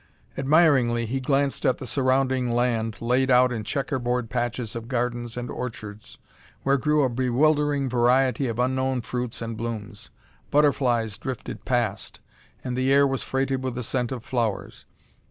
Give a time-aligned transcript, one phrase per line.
[0.35, 5.51] Admiringly, he glanced at the surrounding land laid out in checkerboard patches of gardens and
[5.51, 6.17] orchards
[6.63, 10.09] where grew a bewildering variety of unknown fruits and blooms.
[10.49, 12.19] Butterflies drifted past,
[12.63, 14.87] and the air was freighted with the scent of flowers.